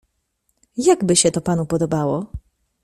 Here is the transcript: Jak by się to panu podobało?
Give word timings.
Jak 0.77 1.03
by 1.05 1.15
się 1.15 1.31
to 1.31 1.41
panu 1.41 1.65
podobało? 1.65 2.25